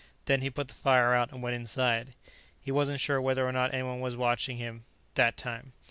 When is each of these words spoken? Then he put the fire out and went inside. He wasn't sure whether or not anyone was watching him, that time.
Then 0.25 0.41
he 0.41 0.49
put 0.49 0.67
the 0.67 0.73
fire 0.73 1.13
out 1.13 1.31
and 1.31 1.43
went 1.43 1.55
inside. 1.55 2.15
He 2.59 2.71
wasn't 2.71 2.99
sure 2.99 3.21
whether 3.21 3.45
or 3.47 3.51
not 3.51 3.71
anyone 3.71 3.99
was 3.99 4.17
watching 4.17 4.57
him, 4.57 4.83
that 5.13 5.37
time. 5.37 5.73